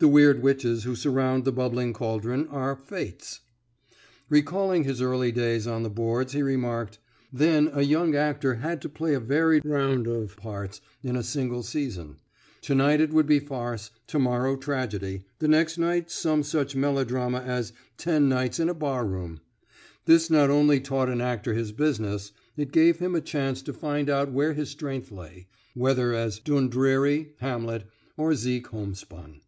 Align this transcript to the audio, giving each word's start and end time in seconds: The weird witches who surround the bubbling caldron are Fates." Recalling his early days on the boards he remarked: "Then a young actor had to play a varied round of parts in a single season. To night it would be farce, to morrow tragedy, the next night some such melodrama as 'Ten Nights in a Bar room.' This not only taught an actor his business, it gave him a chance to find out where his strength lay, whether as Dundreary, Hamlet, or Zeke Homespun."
The 0.00 0.06
weird 0.06 0.44
witches 0.44 0.84
who 0.84 0.94
surround 0.94 1.44
the 1.44 1.50
bubbling 1.50 1.92
caldron 1.92 2.46
are 2.52 2.76
Fates." 2.76 3.40
Recalling 4.28 4.84
his 4.84 5.02
early 5.02 5.32
days 5.32 5.66
on 5.66 5.82
the 5.82 5.90
boards 5.90 6.34
he 6.34 6.40
remarked: 6.40 7.00
"Then 7.32 7.68
a 7.72 7.82
young 7.82 8.14
actor 8.14 8.54
had 8.62 8.80
to 8.82 8.88
play 8.88 9.14
a 9.14 9.18
varied 9.18 9.64
round 9.64 10.06
of 10.06 10.36
parts 10.36 10.80
in 11.02 11.16
a 11.16 11.24
single 11.24 11.64
season. 11.64 12.18
To 12.60 12.76
night 12.76 13.00
it 13.00 13.12
would 13.12 13.26
be 13.26 13.40
farce, 13.40 13.90
to 14.06 14.20
morrow 14.20 14.56
tragedy, 14.56 15.24
the 15.40 15.48
next 15.48 15.78
night 15.78 16.12
some 16.12 16.44
such 16.44 16.76
melodrama 16.76 17.40
as 17.40 17.72
'Ten 17.96 18.28
Nights 18.28 18.60
in 18.60 18.68
a 18.68 18.74
Bar 18.74 19.04
room.' 19.04 19.40
This 20.04 20.30
not 20.30 20.48
only 20.48 20.78
taught 20.78 21.08
an 21.08 21.20
actor 21.20 21.54
his 21.54 21.72
business, 21.72 22.30
it 22.56 22.70
gave 22.70 23.00
him 23.00 23.16
a 23.16 23.20
chance 23.20 23.62
to 23.62 23.72
find 23.72 24.08
out 24.08 24.30
where 24.30 24.52
his 24.52 24.70
strength 24.70 25.10
lay, 25.10 25.48
whether 25.74 26.14
as 26.14 26.38
Dundreary, 26.38 27.32
Hamlet, 27.40 27.82
or 28.16 28.36
Zeke 28.36 28.68
Homespun." 28.68 29.40